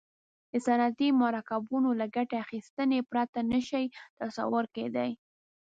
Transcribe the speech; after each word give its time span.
د 0.51 0.53
صنعتي 0.65 1.07
مرکبونو 1.23 1.89
له 1.99 2.05
ګټې 2.15 2.37
اخیستنې 2.45 2.99
پرته 3.11 3.39
نه 3.51 3.59
شي 3.67 3.85
تصور 4.19 4.65
کیدای. 4.75 5.11